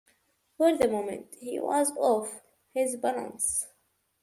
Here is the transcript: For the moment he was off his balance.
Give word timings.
For 0.57 0.75
the 0.75 0.87
moment 0.87 1.27
he 1.35 1.59
was 1.59 1.91
off 1.95 2.41
his 2.73 2.95
balance. 2.95 3.67